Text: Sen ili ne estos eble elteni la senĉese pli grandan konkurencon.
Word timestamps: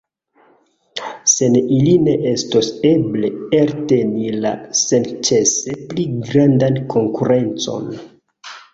Sen 1.33 1.57
ili 1.73 1.91
ne 2.05 2.15
estos 2.31 2.71
eble 2.93 3.31
elteni 3.59 4.33
la 4.49 4.57
senĉese 4.83 5.79
pli 5.93 6.11
grandan 6.27 6.85
konkurencon. 6.99 7.91